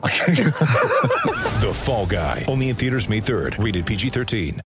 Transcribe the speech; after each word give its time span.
The 1.60 1.72
Fall 1.74 2.06
Guy. 2.06 2.46
Only 2.48 2.70
in 2.70 2.76
theaters 2.76 3.08
May 3.08 3.20
3rd. 3.20 3.62
Rated 3.62 3.84
PG-13. 3.84 4.60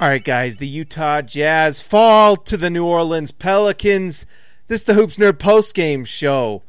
All 0.00 0.08
right, 0.08 0.24
guys, 0.24 0.56
the 0.56 0.66
Utah 0.66 1.22
Jazz 1.22 1.80
fall 1.80 2.34
to 2.34 2.56
the 2.56 2.68
New 2.68 2.84
Orleans 2.84 3.30
Pelicans. 3.30 4.26
This 4.66 4.80
is 4.80 4.84
the 4.86 4.94
Hoops 4.94 5.16
Nerd 5.16 5.38
post 5.38 5.74
game 5.76 6.04
show. 6.04 6.64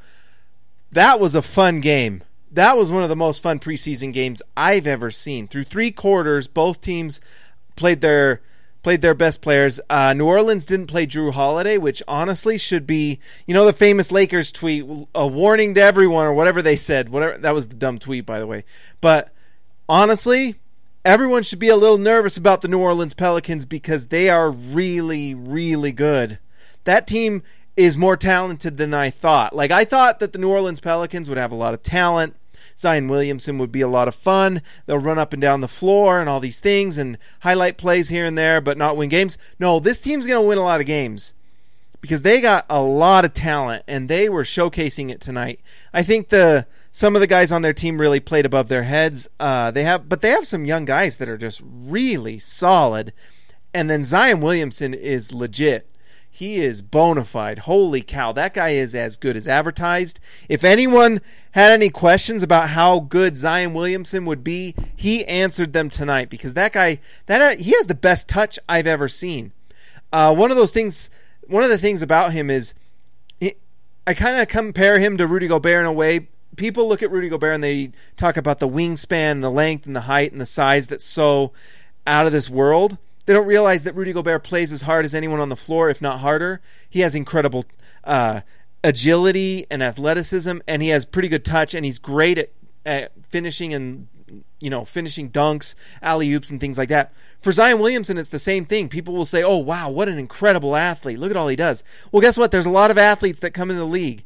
That 0.91 1.20
was 1.20 1.34
a 1.34 1.41
fun 1.41 1.80
game. 1.80 2.24
That 2.52 2.77
was 2.77 2.91
one 2.91 3.02
of 3.02 3.10
the 3.10 3.16
most 3.16 3.41
fun 3.41 3.58
preseason 3.58 4.13
games 4.13 4.44
I've 4.55 4.85
ever 4.85 5.10
seen. 5.10 5.48
Through 5.48 5.63
three 5.63 5.90
quarters, 5.90 6.48
both 6.48 6.82
teams 6.82 7.20
played 7.76 8.02
their 8.02 8.41
played 8.84 9.02
their 9.02 9.14
best 9.14 9.42
players. 9.42 9.80
Uh, 9.90 10.14
New 10.14 10.26
Orleans 10.26 10.66
didn't 10.66 10.88
play 10.88 11.08
Jrue 11.08 11.32
Holiday, 11.32 11.78
which 11.78 12.04
honestly 12.08 12.58
should 12.58 12.86
be, 12.86 13.20
you 13.48 13.54
know, 13.54 13.66
the 13.66 13.74
famous 13.74 14.12
Lakers 14.12 14.52
tweet, 14.52 14.86
a 15.16 15.26
warning 15.26 15.74
to 15.74 15.82
everyone 15.82 16.26
or 16.26 16.34
whatever 16.34 16.62
they 16.62 16.76
said. 16.76 17.10
Whatever 17.10 17.38
that 17.40 17.54
was 17.54 17.70
the 17.70 17.76
dumb 17.76 17.98
tweet, 17.98 18.26
by 18.26 18.40
the 18.40 18.48
way. 18.48 18.66
But 19.02 19.34
honestly, 19.88 20.55
everyone 21.05 21.44
should 21.44 21.60
be 21.60 21.70
a 21.70 21.77
little 21.77 21.98
nervous 21.98 22.38
about 22.38 22.62
the 22.62 22.68
New 22.68 22.80
Orleans 22.80 23.13
Pelicans 23.13 23.66
because 23.66 24.07
they 24.07 24.30
are 24.30 24.52
really, 24.52 25.34
really 25.34 25.94
good. 25.94 26.40
That 26.84 27.07
team 27.07 27.41
is 27.76 27.98
more 27.98 28.18
talented 28.18 28.77
than 28.77 28.94
I 28.94 29.10
thought. 29.10 29.55
Like, 29.55 29.72
I 29.72 29.85
thought 29.85 30.20
that 30.20 30.34
the 30.34 30.40
New 30.40 30.50
Orleans 30.50 30.79
Pelicans 30.79 31.29
would 31.29 31.38
have 31.38 31.52
a 31.52 31.55
lot 31.55 31.74
of 31.74 31.82
talent. 31.82 32.35
Zion 32.77 33.07
Williamson 33.07 33.57
would 33.57 33.71
be 33.71 33.82
a 33.82 33.88
lot 33.88 34.07
of 34.07 34.16
fun. 34.16 34.62
They'll 34.85 34.98
run 34.98 35.20
up 35.20 35.34
and 35.34 35.41
down 35.41 35.62
the 35.62 35.68
floor 35.68 36.20
and 36.20 36.29
all 36.29 36.40
these 36.40 36.60
things 36.60 36.98
and 36.98 37.18
highlight 37.41 37.77
plays 37.77 38.10
here 38.10 38.26
and 38.26 38.38
there, 38.38 38.62
but 38.62 38.77
not 38.77 38.98
win 38.98 39.10
games. 39.10 39.38
No, 39.60 39.79
this 39.79 39.99
team's 39.99 40.27
going 40.27 40.41
to 40.41 40.48
win 40.48 40.57
a 40.57 40.63
lot 40.63 40.79
of 40.79 40.85
games 40.85 41.34
because 42.01 42.24
they 42.24 42.41
got 42.41 42.66
a 42.70 42.82
lot 42.82 43.24
of 43.24 43.34
talent 43.34 43.84
and 43.88 44.10
they 44.10 44.27
were 44.27 44.44
showcasing 44.44 45.10
it 45.10 45.21
tonight. 45.21 45.60
I 45.94 46.04
think 46.04 46.29
the 46.29 46.68
some 46.91 47.16
of 47.16 47.21
the 47.21 47.27
guys 47.27 47.51
on 47.51 47.63
their 47.63 47.74
team 47.74 47.99
really 47.99 48.20
played 48.20 48.46
above 48.46 48.68
their 48.68 48.84
heads. 48.84 49.27
Uh, 49.40 49.71
they 49.71 49.84
have, 49.84 50.07
but 50.07 50.21
they 50.21 50.29
have 50.29 50.46
some 50.46 50.66
young 50.66 50.85
guys 50.85 51.16
that 51.16 51.27
are 51.27 51.40
just 51.40 51.60
really 51.63 52.38
solid. 52.38 53.13
And 53.74 53.90
then 53.90 54.04
Zion 54.04 54.41
Williamson 54.41 54.94
is 54.94 55.34
legit. 55.34 55.90
He 56.35 56.57
is 56.57 56.81
bona 56.81 57.26
fide. 57.26 57.59
Holy 57.59 58.01
cow, 58.01 58.31
that 58.31 58.55
guy 58.55 58.70
is 58.70 58.95
as 58.95 59.17
good 59.17 59.37
as 59.37 59.48
advertised. 59.48 60.20
If 60.49 60.63
anyone 60.63 61.21
had 61.51 61.71
any 61.71 61.91
questions 61.91 62.41
about 62.41 62.70
how 62.70 63.01
good 63.01 63.37
Zion 63.37 63.76
Williamson 63.76 64.25
would 64.25 64.44
be, 64.44 64.73
he 64.95 65.23
answered 65.25 65.73
them 65.73 65.91
tonight 65.91 66.31
because 66.31 66.56
that 66.56 66.73
guy, 66.73 67.00
that 67.28 67.39
uh, 67.44 67.61
he 67.61 67.73
has 67.73 67.85
the 67.85 67.94
best 67.94 68.28
touch 68.28 68.57
I've 68.67 68.88
ever 68.88 69.07
seen. 69.07 69.51
Uh, 70.11 70.34
one 70.34 70.50
of 70.50 70.57
those 70.57 70.72
things, 70.73 71.11
one 71.45 71.63
of 71.63 71.69
the 71.69 71.78
things 71.78 72.01
about 72.01 72.34
him 72.34 72.50
is, 72.50 72.73
he, 73.39 73.53
I 74.07 74.16
kind 74.16 74.41
of 74.41 74.47
compare 74.47 74.97
him 74.97 75.17
to 75.17 75.28
Rudy 75.28 75.45
Gobert 75.45 75.81
in 75.81 75.85
a 75.85 75.94
way. 75.94 76.29
People 76.56 76.89
look 76.89 77.03
at 77.03 77.11
Rudy 77.11 77.29
Gobert 77.29 77.53
and 77.53 77.63
they 77.63 77.91
talk 78.17 78.38
about 78.38 78.57
the 78.57 78.67
wingspan, 78.67 79.41
the 79.41 79.51
length, 79.51 79.85
and 79.85 79.95
the 79.95 80.01
height 80.01 80.31
and 80.31 80.41
the 80.41 80.47
size 80.47 80.88
that's 80.88 81.06
so 81.06 81.51
out 82.07 82.25
of 82.25 82.31
this 82.31 82.50
world. 82.50 82.97
They 83.25 83.34
don't 83.34 83.47
realize 83.47 83.84
that 83.84 83.95
Rudy 83.95 84.13
Gobert 84.13 84.44
plays 84.44 84.72
as 84.72 84.81
hard 84.81 85.06
as 85.06 85.16
anyone 85.16 85.39
on 85.39 85.50
the 85.50 85.56
floor, 85.56 85.89
if 85.89 86.01
not 86.01 86.19
harder. 86.19 86.61
He 86.89 87.00
has 87.01 87.16
incredible 87.16 87.66
uh, 88.03 88.41
agility 88.84 89.66
and 89.72 89.81
athleticism, 89.81 90.57
and 90.67 90.81
he 90.81 90.89
has 90.89 91.06
pretty 91.06 91.29
good 91.29 91.45
touch, 91.45 91.73
and 91.73 91.85
he's 91.85 92.00
great 92.00 92.38
at, 92.38 92.51
at 92.85 93.11
finishing 93.29 93.73
and 93.73 94.07
you 94.59 94.69
know 94.69 94.84
finishing 94.84 95.29
dunks, 95.29 95.75
alley 96.01 96.31
oops, 96.34 96.50
and 96.50 96.59
things 96.59 96.78
like 96.78 96.89
that. 96.89 97.13
For 97.41 97.51
Zion 97.51 97.79
Williamson, 97.79 98.17
it's 98.17 98.29
the 98.29 98.39
same 98.39 98.66
thing. 98.66 98.89
People 98.89 99.13
will 99.13 99.25
say, 99.25 99.44
"Oh 99.44 99.57
wow, 99.57 99.90
what 99.90 100.09
an 100.09 100.17
incredible 100.17 100.75
athlete! 100.75 101.19
Look 101.19 101.31
at 101.31 101.38
all 101.38 101.47
he 101.47 101.55
does." 101.55 101.84
Well, 102.11 102.22
guess 102.22 102.38
what? 102.38 102.51
There's 102.51 102.66
a 102.66 102.72
lot 102.72 102.91
of 102.91 102.97
athletes 102.97 103.40
that 103.41 103.51
come 103.51 103.72
in 103.72 103.78
the 103.78 103.85
league. 103.85 104.23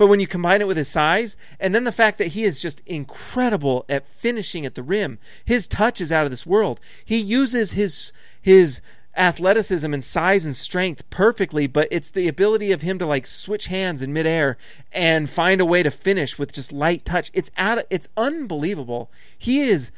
But 0.00 0.06
when 0.06 0.18
you 0.18 0.26
combine 0.26 0.62
it 0.62 0.66
with 0.66 0.78
his 0.78 0.88
size, 0.88 1.36
and 1.60 1.74
then 1.74 1.84
the 1.84 1.92
fact 1.92 2.16
that 2.16 2.28
he 2.28 2.44
is 2.44 2.58
just 2.58 2.80
incredible 2.86 3.84
at 3.86 4.08
finishing 4.08 4.64
at 4.64 4.74
the 4.74 4.82
rim, 4.82 5.18
his 5.44 5.66
touch 5.66 6.00
is 6.00 6.10
out 6.10 6.24
of 6.24 6.30
this 6.30 6.46
world. 6.46 6.80
He 7.04 7.18
uses 7.18 7.72
his 7.72 8.10
his 8.40 8.80
athleticism 9.14 9.92
and 9.92 10.02
size 10.02 10.46
and 10.46 10.56
strength 10.56 11.10
perfectly, 11.10 11.66
but 11.66 11.86
it's 11.90 12.10
the 12.10 12.28
ability 12.28 12.72
of 12.72 12.80
him 12.80 12.98
to 12.98 13.04
like 13.04 13.26
switch 13.26 13.66
hands 13.66 14.00
in 14.00 14.10
midair 14.10 14.56
and 14.90 15.28
find 15.28 15.60
a 15.60 15.66
way 15.66 15.82
to 15.82 15.90
finish 15.90 16.38
with 16.38 16.54
just 16.54 16.72
light 16.72 17.04
touch. 17.04 17.30
It's 17.34 17.50
out. 17.58 17.84
It's 17.90 18.08
unbelievable. 18.16 19.10
He 19.36 19.60
is 19.60 19.92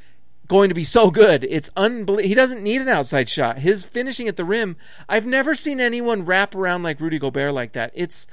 going 0.48 0.68
to 0.68 0.74
be 0.74 0.82
so 0.82 1.12
good. 1.12 1.44
It's 1.44 1.70
unbelievable. 1.76 2.28
He 2.28 2.34
doesn't 2.34 2.64
need 2.64 2.82
an 2.82 2.88
outside 2.88 3.28
shot. 3.28 3.60
His 3.60 3.84
finishing 3.84 4.26
at 4.26 4.36
the 4.36 4.44
rim. 4.44 4.74
I've 5.08 5.26
never 5.26 5.54
seen 5.54 5.78
anyone 5.78 6.24
wrap 6.24 6.56
around 6.56 6.82
like 6.82 6.98
Rudy 6.98 7.20
Gobert 7.20 7.54
like 7.54 7.70
that. 7.74 7.92
It's 7.94 8.26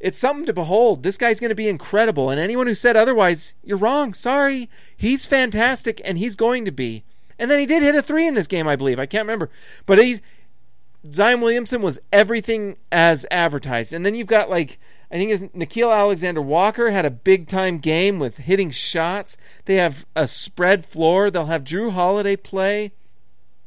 it's 0.00 0.18
something 0.18 0.46
to 0.46 0.52
behold. 0.52 1.02
This 1.02 1.16
guy's 1.16 1.40
going 1.40 1.50
to 1.50 1.54
be 1.54 1.68
incredible. 1.68 2.30
And 2.30 2.40
anyone 2.40 2.66
who 2.66 2.74
said 2.74 2.96
otherwise, 2.96 3.52
you're 3.64 3.76
wrong. 3.76 4.14
Sorry. 4.14 4.68
He's 4.96 5.26
fantastic, 5.26 6.00
and 6.04 6.18
he's 6.18 6.36
going 6.36 6.64
to 6.64 6.70
be. 6.70 7.04
And 7.38 7.50
then 7.50 7.58
he 7.58 7.66
did 7.66 7.82
hit 7.82 7.94
a 7.94 8.02
three 8.02 8.26
in 8.26 8.34
this 8.34 8.46
game, 8.46 8.68
I 8.68 8.76
believe. 8.76 8.98
I 8.98 9.06
can't 9.06 9.24
remember. 9.24 9.50
But 9.86 9.98
he's. 9.98 10.20
Zion 11.12 11.40
Williamson 11.40 11.80
was 11.80 12.00
everything 12.12 12.76
as 12.90 13.24
advertised. 13.30 13.92
And 13.92 14.04
then 14.04 14.16
you've 14.16 14.26
got, 14.26 14.50
like, 14.50 14.80
I 15.10 15.14
think 15.14 15.30
it's 15.30 15.42
Nickeil 15.42 15.96
Alexander 15.96 16.42
Walker 16.42 16.90
had 16.90 17.06
a 17.06 17.10
big 17.10 17.46
time 17.48 17.78
game 17.78 18.18
with 18.18 18.38
hitting 18.38 18.72
shots. 18.72 19.36
They 19.64 19.76
have 19.76 20.04
a 20.16 20.26
spread 20.26 20.84
floor. 20.84 21.30
They'll 21.30 21.46
have 21.46 21.62
Jrue 21.64 21.92
Holiday 21.92 22.36
play. 22.36 22.92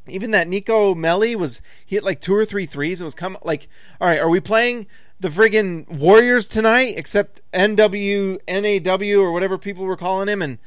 Even 0.07 0.31
that 0.31 0.47
Nico 0.47 0.93
Melli 0.93 1.35
was 1.35 1.61
hit 1.85 2.03
like 2.03 2.19
two 2.19 2.35
or 2.35 2.45
three 2.45 2.65
threes. 2.65 3.01
It 3.01 3.05
was 3.05 3.15
come 3.15 3.37
like, 3.43 3.67
all 3.99 4.09
right, 4.09 4.19
are 4.19 4.29
we 4.29 4.39
playing 4.39 4.85
the 5.21 5.29
friggin' 5.29 5.87
Warriors 5.87 6.47
tonight, 6.47 6.95
except 6.97 7.41
NW, 7.53 8.39
NAW, 8.47 9.21
or 9.21 9.31
whatever 9.31 9.57
people 9.57 9.85
were 9.85 9.95
calling 9.95 10.27
him, 10.27 10.41
and 10.41 10.57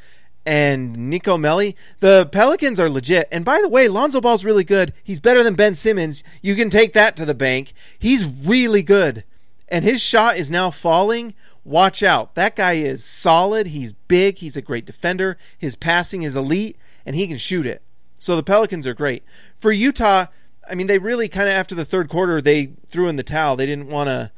and 0.46 0.94
Nico 1.10 1.36
Melli. 1.38 1.74
The 2.00 2.26
Pelicans 2.26 2.78
are 2.78 2.90
legit. 2.90 3.28
And 3.32 3.44
by 3.44 3.60
the 3.62 3.68
way, 3.68 3.88
Lonzo 3.88 4.20
Ball's 4.20 4.44
really 4.44 4.64
good. 4.64 4.92
He's 5.02 5.18
better 5.18 5.42
than 5.42 5.54
Ben 5.54 5.74
Simmons. 5.74 6.22
You 6.42 6.54
can 6.54 6.68
take 6.68 6.92
that 6.92 7.16
to 7.16 7.24
the 7.24 7.34
bank. 7.34 7.72
He's 7.98 8.26
really 8.26 8.82
good. 8.82 9.24
And 9.68 9.84
his 9.84 10.02
shot 10.02 10.36
is 10.36 10.50
now 10.50 10.70
falling. 10.70 11.34
Watch 11.64 12.02
out. 12.02 12.34
That 12.34 12.56
guy 12.56 12.74
is 12.74 13.02
solid. 13.02 13.68
He's 13.68 13.94
big. 13.94 14.38
He's 14.38 14.56
a 14.56 14.62
great 14.62 14.84
defender. 14.84 15.38
His 15.56 15.76
passing 15.76 16.22
is 16.22 16.36
elite, 16.36 16.76
and 17.06 17.16
he 17.16 17.26
can 17.26 17.38
shoot 17.38 17.64
it. 17.64 17.80
So 18.18 18.36
the 18.36 18.42
Pelicans 18.42 18.86
are 18.86 18.94
great. 18.94 19.24
For 19.58 19.72
Utah, 19.72 20.26
I 20.68 20.74
mean, 20.74 20.86
they 20.86 20.98
really 20.98 21.28
kind 21.28 21.48
of 21.48 21.54
after 21.54 21.74
the 21.74 21.84
third 21.84 22.08
quarter, 22.08 22.40
they 22.40 22.72
threw 22.88 23.08
in 23.08 23.16
the 23.16 23.22
towel. 23.22 23.56
They 23.56 23.66
didn't 23.66 23.88
want 23.88 24.08
to 24.08 24.30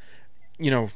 you 0.59 0.71
know, 0.71 0.91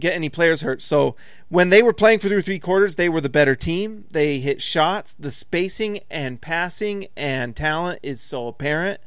get 0.00 0.14
any 0.14 0.28
players 0.28 0.60
hurt. 0.60 0.82
So 0.82 1.16
when 1.48 1.70
they 1.70 1.82
were 1.82 1.92
playing 1.92 2.18
for 2.18 2.28
three 2.28 2.58
quarters, 2.58 2.96
they 2.96 3.08
were 3.08 3.20
the 3.20 3.28
better 3.28 3.54
team. 3.54 4.04
They 4.10 4.40
hit 4.40 4.60
shots. 4.60 5.14
The 5.14 5.30
spacing 5.30 6.00
and 6.10 6.40
passing 6.40 7.08
and 7.16 7.56
talent 7.56 8.00
is 8.02 8.20
so 8.20 8.48
apparent. 8.48 9.00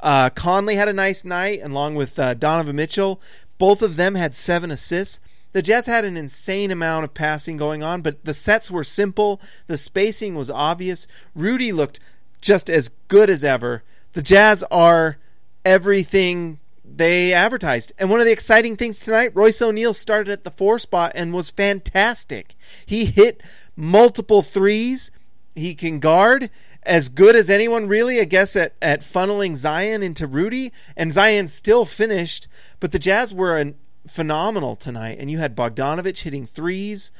Uh, 0.00 0.30
Conley 0.30 0.74
had 0.74 0.88
a 0.88 0.92
nice 0.92 1.24
night, 1.24 1.60
along 1.62 1.94
with 1.94 2.18
uh, 2.18 2.34
Donovan 2.34 2.76
Mitchell. 2.76 3.20
Both 3.58 3.82
of 3.82 3.96
them 3.96 4.16
had 4.16 4.34
seven 4.34 4.72
assists. 4.72 5.20
The 5.52 5.62
Jazz 5.62 5.86
had 5.86 6.04
an 6.04 6.16
insane 6.16 6.70
amount 6.70 7.04
of 7.04 7.14
passing 7.14 7.56
going 7.56 7.82
on, 7.82 8.00
but 8.00 8.24
the 8.24 8.34
sets 8.34 8.70
were 8.70 8.84
simple. 8.84 9.40
The 9.66 9.76
spacing 9.76 10.34
was 10.34 10.50
obvious. 10.50 11.06
Rudy 11.34 11.70
looked 11.70 12.00
just 12.40 12.68
as 12.68 12.90
good 13.06 13.30
as 13.30 13.44
ever. 13.44 13.84
The 14.14 14.22
Jazz 14.22 14.64
are 14.70 15.18
everything 15.64 16.58
they 16.84 17.32
advertised. 17.32 17.92
And 17.98 18.10
one 18.10 18.20
of 18.20 18.26
the 18.26 18.32
exciting 18.32 18.76
things 18.76 19.00
tonight, 19.00 19.34
Royce 19.34 19.62
O'Neale 19.62 19.94
started 19.94 20.30
at 20.30 20.44
the 20.44 20.50
four 20.50 20.78
spot 20.78 21.12
and 21.14 21.32
was 21.32 21.50
fantastic. 21.50 22.54
He 22.84 23.06
hit 23.06 23.42
multiple 23.76 24.42
threes. 24.42 25.10
He 25.54 25.74
can 25.74 26.00
guard 26.00 26.50
as 26.82 27.08
good 27.08 27.36
as 27.36 27.48
anyone 27.48 27.86
really, 27.86 28.20
I 28.20 28.24
guess, 28.24 28.56
at, 28.56 28.74
at 28.82 29.00
funneling 29.00 29.54
Zion 29.54 30.02
into 30.02 30.26
Rudy. 30.26 30.72
And 30.96 31.12
Zion 31.12 31.48
still 31.48 31.84
finished, 31.84 32.48
but 32.80 32.92
the 32.92 32.98
Jazz 32.98 33.32
were 33.32 33.56
an, 33.56 33.76
phenomenal 34.06 34.76
tonight. 34.76 35.18
And 35.20 35.30
you 35.30 35.38
had 35.38 35.56
Bogdanovich 35.56 36.22
hitting 36.22 36.46
threes. 36.46 37.12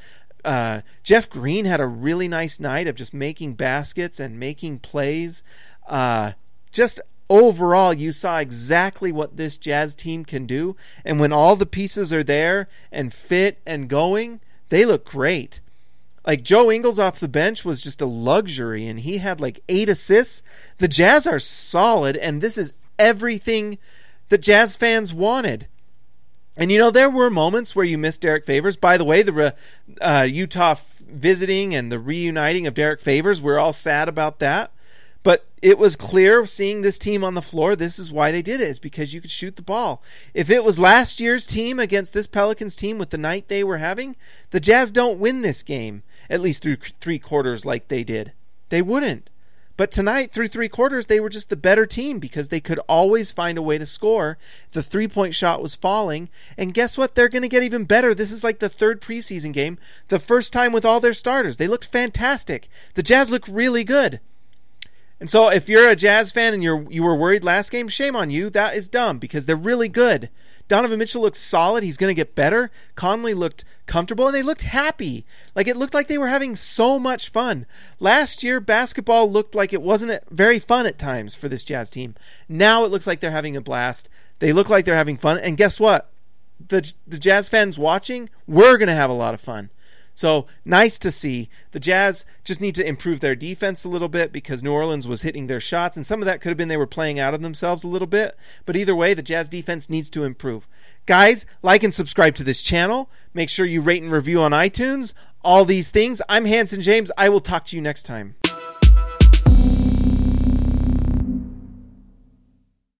Uh, 0.43 0.81
Jeff 1.03 1.29
Green 1.29 1.65
had 1.65 1.79
a 1.79 1.87
really 1.87 2.27
nice 2.27 2.59
night 2.59 2.87
of 2.87 2.95
just 2.95 3.13
making 3.13 3.53
baskets 3.53 4.19
and 4.19 4.39
making 4.39 4.79
plays. 4.79 5.41
Uh, 5.87 6.33
just 6.71 6.99
overall 7.33 7.93
you 7.93 8.11
saw 8.11 8.37
exactly 8.37 9.11
what 9.11 9.37
this 9.37 9.57
Jazz 9.57 9.95
team 9.95 10.23
can 10.23 10.45
do 10.45 10.75
and 11.03 11.19
when 11.19 11.33
all 11.33 11.55
the 11.55 11.65
pieces 11.65 12.13
are 12.13 12.23
there 12.23 12.69
and 12.91 13.11
fit 13.13 13.59
and 13.65 13.89
going, 13.89 14.39
they 14.69 14.85
look 14.85 15.03
great. 15.03 15.59
Like 16.25 16.43
Joe 16.43 16.71
Ingles 16.71 16.99
off 16.99 17.19
the 17.19 17.27
bench 17.27 17.65
was 17.65 17.81
just 17.81 18.01
a 18.01 18.05
luxury, 18.05 18.87
and 18.87 18.99
he 18.99 19.17
had 19.17 19.41
like 19.41 19.61
eight 19.67 19.89
assists. 19.89 20.41
The 20.77 20.87
Jazz 20.87 21.27
are 21.27 21.39
solid, 21.39 22.15
and 22.15 22.39
this 22.39 22.57
is 22.57 22.73
everything 22.97 23.77
that 24.29 24.41
Jazz 24.41 24.77
fans 24.77 25.13
wanted. 25.13 25.67
And 26.55 26.71
you 26.71 26.77
know, 26.77 26.91
there 26.91 27.09
were 27.09 27.29
moments 27.29 27.75
where 27.75 27.85
you 27.85 27.97
missed 27.97 28.21
Derrick 28.21 28.45
Favors. 28.45 28.77
By 28.77 28.97
the 28.97 29.03
way, 29.03 29.21
the 29.21 29.53
uh, 29.99 30.27
Utah 30.29 30.75
visiting 31.01 31.75
and 31.75 31.91
the 31.91 31.99
reuniting 31.99 32.67
of 32.67 32.73
Derrick 32.73 33.01
Favors, 33.01 33.41
we're 33.41 33.59
all 33.59 33.73
sad 33.73 34.07
about 34.07 34.39
that. 34.39 34.71
But 35.23 35.45
it 35.61 35.77
was 35.77 35.95
clear 35.95 36.45
seeing 36.45 36.81
this 36.81 36.97
team 36.97 37.23
on 37.23 37.33
the 37.33 37.41
floor, 37.41 37.75
this 37.75 37.97
is 37.97 38.11
why 38.11 38.31
they 38.31 38.41
did 38.41 38.59
it, 38.59 38.67
is 38.67 38.79
because 38.79 39.13
you 39.13 39.21
could 39.21 39.31
shoot 39.31 39.55
the 39.55 39.61
ball. 39.61 40.03
If 40.33 40.49
it 40.49 40.65
was 40.65 40.77
last 40.77 41.21
year's 41.21 41.45
team 41.45 41.79
against 41.79 42.13
this 42.13 42.27
Pelicans 42.27 42.75
team 42.75 42.97
with 42.97 43.09
the 43.09 43.17
night 43.17 43.47
they 43.47 43.63
were 43.63 43.77
having, 43.77 44.17
the 44.51 44.59
Jazz 44.59 44.91
don't 44.91 45.19
win 45.19 45.41
this 45.41 45.63
game, 45.63 46.03
at 46.29 46.41
least 46.41 46.61
through 46.61 46.77
three 46.99 47.19
quarters 47.19 47.65
like 47.65 47.87
they 47.87 48.03
did. 48.03 48.33
They 48.67 48.81
wouldn't. 48.81 49.29
But 49.75 49.91
tonight, 49.91 50.31
through 50.31 50.49
three 50.49 50.69
quarters, 50.69 51.07
they 51.07 51.19
were 51.19 51.29
just 51.29 51.49
the 51.49 51.55
better 51.55 51.87
team 51.87 52.19
because 52.19 52.49
they 52.49 52.59
could 52.59 52.79
always 52.87 53.31
find 53.31 53.57
a 53.57 53.61
way 53.61 53.79
to 53.79 53.87
score. 53.87 54.37
The 54.73 54.83
three 54.83 55.07
point 55.07 55.33
shot 55.33 55.63
was 55.63 55.73
falling. 55.73 56.29
And 56.57 56.75
guess 56.75 56.95
what? 56.95 57.15
They're 57.15 57.29
going 57.29 57.41
to 57.41 57.47
get 57.47 57.63
even 57.63 57.85
better. 57.85 58.13
This 58.13 58.31
is 58.31 58.43
like 58.43 58.59
the 58.59 58.69
third 58.69 59.01
preseason 59.01 59.51
game, 59.51 59.79
the 60.09 60.19
first 60.19 60.53
time 60.53 60.73
with 60.73 60.85
all 60.85 60.99
their 60.99 61.13
starters. 61.13 61.57
They 61.57 61.67
looked 61.67 61.85
fantastic. 61.85 62.69
The 62.93 63.01
Jazz 63.01 63.31
look 63.31 63.45
really 63.47 63.83
good. 63.83 64.19
And 65.23 65.29
so 65.29 65.47
if 65.47 65.69
you're 65.69 65.89
a 65.89 65.95
Jazz 65.95 66.33
fan 66.33 66.53
and 66.53 66.61
you're 66.61 66.85
you 66.91 67.01
were 67.01 67.15
worried 67.15 67.45
last 67.45 67.71
game, 67.71 67.87
shame 67.87 68.13
on 68.13 68.29
you. 68.29 68.49
That 68.49 68.75
is 68.75 68.89
dumb 68.89 69.19
because 69.19 69.45
they're 69.45 69.55
really 69.55 69.87
good. 69.87 70.29
Donovan 70.67 70.99
Mitchell 70.99 71.21
looks 71.21 71.39
solid. 71.39 71.81
He's 71.81 71.95
going 71.95 72.09
to 72.09 72.13
get 72.13 72.35
better. 72.35 72.69
Conley 72.95 73.33
looked 73.33 73.63
comfortable 73.85 74.27
and 74.27 74.35
they 74.35 74.43
looked 74.43 74.63
happy. 74.63 75.25
Like 75.55 75.65
it 75.69 75.77
looked 75.77 75.93
like 75.93 76.09
they 76.09 76.17
were 76.17 76.27
having 76.27 76.57
so 76.57 76.99
much 76.99 77.29
fun. 77.29 77.65
Last 78.01 78.43
year, 78.43 78.59
basketball 78.59 79.31
looked 79.31 79.55
like 79.55 79.71
it 79.71 79.81
wasn't 79.81 80.21
very 80.29 80.59
fun 80.59 80.85
at 80.85 80.99
times 80.99 81.35
for 81.35 81.47
this 81.47 81.63
Jazz 81.63 81.89
team. 81.89 82.15
Now 82.49 82.83
it 82.83 82.91
looks 82.91 83.07
like 83.07 83.21
they're 83.21 83.31
having 83.31 83.55
a 83.55 83.61
blast. 83.61 84.09
They 84.39 84.51
look 84.51 84.67
like 84.67 84.83
they're 84.83 84.93
having 84.93 85.15
fun. 85.15 85.37
And 85.37 85.55
guess 85.55 85.79
what? 85.79 86.11
The, 86.67 86.93
the 87.07 87.17
Jazz 87.17 87.47
fans 87.47 87.77
watching, 87.77 88.29
we're 88.45 88.77
going 88.77 88.87
to 88.87 88.93
have 88.93 89.09
a 89.09 89.13
lot 89.13 89.33
of 89.33 89.39
fun. 89.39 89.69
So 90.15 90.45
nice 90.63 90.99
to 90.99 91.11
see. 91.11 91.49
The 91.71 91.79
Jazz 91.79 92.25
just 92.43 92.61
need 92.61 92.75
to 92.75 92.87
improve 92.87 93.19
their 93.19 93.35
defense 93.35 93.83
a 93.83 93.89
little 93.89 94.09
bit 94.09 94.31
because 94.31 94.61
New 94.61 94.71
Orleans 94.71 95.07
was 95.07 95.23
hitting 95.23 95.47
their 95.47 95.59
shots, 95.59 95.97
and 95.97 96.05
some 96.05 96.21
of 96.21 96.25
that 96.25 96.41
could 96.41 96.49
have 96.49 96.57
been 96.57 96.67
they 96.67 96.77
were 96.77 96.85
playing 96.85 97.19
out 97.19 97.33
of 97.33 97.41
themselves 97.41 97.83
a 97.83 97.87
little 97.87 98.07
bit. 98.07 98.37
But 98.65 98.77
either 98.77 98.95
way, 98.95 99.13
the 99.13 99.23
Jazz 99.23 99.49
defense 99.49 99.89
needs 99.89 100.09
to 100.11 100.23
improve. 100.23 100.67
Guys, 101.05 101.45
like 101.61 101.83
and 101.83 101.93
subscribe 101.93 102.35
to 102.35 102.43
this 102.43 102.61
channel. 102.61 103.09
Make 103.33 103.49
sure 103.49 103.65
you 103.65 103.81
rate 103.81 104.03
and 104.03 104.11
review 104.11 104.41
on 104.41 104.51
iTunes. 104.51 105.13
All 105.43 105.65
these 105.65 105.89
things. 105.89 106.21
I'm 106.29 106.45
Hanson 106.45 106.81
James. 106.81 107.11
I 107.17 107.29
will 107.29 107.41
talk 107.41 107.65
to 107.65 107.75
you 107.75 107.81
next 107.81 108.03
time. 108.03 108.35